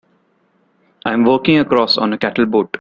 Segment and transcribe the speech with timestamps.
[1.05, 2.69] I'm working across on a cattle boat.